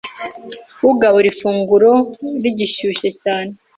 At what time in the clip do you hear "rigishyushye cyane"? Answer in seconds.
2.41-3.51